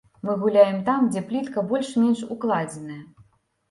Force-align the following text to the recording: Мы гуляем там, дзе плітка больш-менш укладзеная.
Мы 0.29 0.35
гуляем 0.43 0.79
там, 0.87 1.05
дзе 1.13 1.23
плітка 1.29 1.67
больш-менш 1.75 2.27
укладзеная. 2.35 3.03